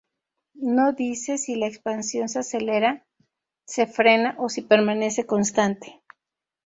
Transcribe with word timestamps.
No 0.55 0.93
dice 0.93 1.37
si 1.37 1.55
la 1.55 1.67
expansión 1.67 2.27
se 2.27 2.39
acelera, 2.39 3.05
se 3.67 3.85
frena 3.85 4.35
o 4.39 4.49
si 4.49 4.63
permanece 4.63 5.27
constante. 5.27 6.01